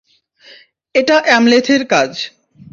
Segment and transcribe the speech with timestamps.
[0.95, 2.11] এটা অ্যামলেথের কাজ।